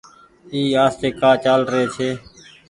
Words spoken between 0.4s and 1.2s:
اي آستي